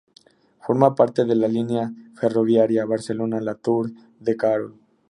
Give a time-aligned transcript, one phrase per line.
[0.61, 4.75] Forma parte de la línea ferroviaria Barcelona-Latour-de-Carol.